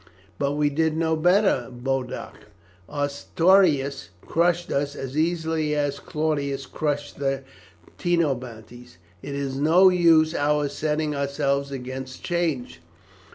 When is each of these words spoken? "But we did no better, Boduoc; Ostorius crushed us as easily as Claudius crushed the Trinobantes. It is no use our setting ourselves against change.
"But 0.39 0.53
we 0.53 0.71
did 0.71 0.97
no 0.97 1.15
better, 1.15 1.69
Boduoc; 1.71 2.45
Ostorius 2.89 4.09
crushed 4.25 4.71
us 4.71 4.95
as 4.95 5.15
easily 5.15 5.75
as 5.75 5.99
Claudius 5.99 6.65
crushed 6.65 7.19
the 7.19 7.43
Trinobantes. 7.99 8.97
It 9.21 9.35
is 9.35 9.57
no 9.57 9.89
use 9.89 10.33
our 10.33 10.69
setting 10.69 11.15
ourselves 11.15 11.69
against 11.69 12.23
change. 12.23 12.81